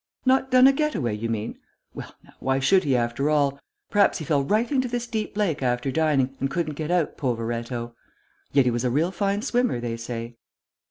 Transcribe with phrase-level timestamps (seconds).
[0.25, 1.59] "Not done a get away, you mean?
[1.93, 3.59] Well now, why should he, after all?
[3.91, 7.93] Perhaps he fell right into this deep lake after dining, and couldn't get out, poveretto.
[8.51, 10.37] Yet he was a real fine swimmer they say."